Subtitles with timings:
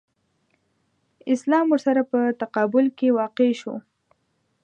[1.33, 3.75] اسلام ورسره په تقابل کې واقع شو.